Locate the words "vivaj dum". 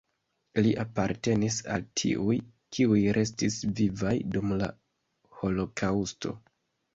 3.81-4.55